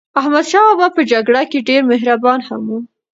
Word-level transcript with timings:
احمدشاه 0.19 0.63
بابا 0.69 0.87
په 0.95 1.01
جګړه 1.11 1.41
کې 1.51 1.65
ډېر 1.69 1.81
مهربان 1.91 2.39
هم 2.47 2.61
و. 2.69 2.71